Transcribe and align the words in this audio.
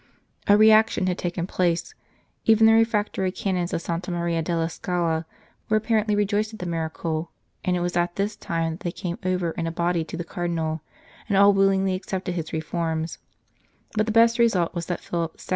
A 0.47 0.57
reaction 0.57 1.05
had 1.05 1.19
taken 1.19 1.45
place; 1.45 1.93
even 2.45 2.65
the 2.65 2.73
refractory 2.73 3.31
Canons 3.31 3.71
of 3.71 3.83
Santa 3.83 4.09
Maria 4.09 4.41
della 4.41 4.67
Scala 4.67 5.27
were 5.69 5.77
apparently 5.77 6.15
rejoiced 6.15 6.53
at 6.53 6.57
the 6.57 6.65
miracle, 6.65 7.29
and 7.63 7.75
it 7.77 7.81
was 7.81 7.95
at 7.95 8.15
this 8.15 8.35
time 8.35 8.79
St. 8.81 8.81
Charles 8.81 8.81
Borromeo 8.81 8.81
that 8.81 8.83
they 8.83 8.91
came 8.91 9.33
over 9.35 9.51
in 9.51 9.67
a 9.67 9.71
body 9.71 10.03
to 10.05 10.17
the 10.17 10.23
Cardinal, 10.23 10.81
and 11.29 11.37
all 11.37 11.53
willingly 11.53 11.93
accepted 11.93 12.33
his 12.33 12.51
reforms; 12.51 13.19
but 13.95 14.07
the 14.07 14.11
best 14.11 14.39
result 14.39 14.73
was 14.73 14.87
that 14.87 15.01
Philip 15.01 15.35
II. 15.39 15.45